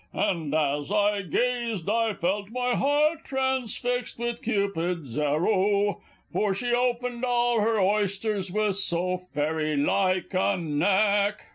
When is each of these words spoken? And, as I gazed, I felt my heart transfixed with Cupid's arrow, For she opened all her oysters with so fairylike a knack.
And, 0.15 0.51
as 0.55 0.91
I 0.91 1.21
gazed, 1.21 1.87
I 1.87 2.13
felt 2.15 2.49
my 2.49 2.73
heart 2.73 3.23
transfixed 3.23 4.17
with 4.17 4.41
Cupid's 4.41 5.15
arrow, 5.15 6.01
For 6.33 6.55
she 6.55 6.73
opened 6.73 7.23
all 7.23 7.61
her 7.61 7.79
oysters 7.79 8.51
with 8.51 8.77
so 8.77 9.17
fairylike 9.19 10.33
a 10.33 10.57
knack. 10.57 11.43